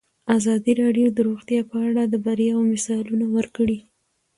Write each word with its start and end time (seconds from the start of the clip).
ازادي 0.37 0.73
راډیو 0.81 1.07
د 1.13 1.19
روغتیا 1.27 1.61
په 1.71 1.77
اړه 1.87 2.03
د 2.07 2.15
بریاوو 2.25 2.69
مثالونه 2.73 3.25
ورکړي. 3.35 3.79